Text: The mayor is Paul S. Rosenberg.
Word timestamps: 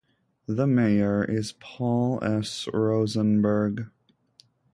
The 0.47 0.65
mayor 0.65 1.23
is 1.23 1.51
Paul 1.59 2.17
S. 2.23 2.67
Rosenberg. 2.73 3.91